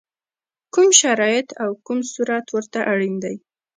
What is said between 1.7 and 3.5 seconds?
کوم صورت ورته اړین دی؟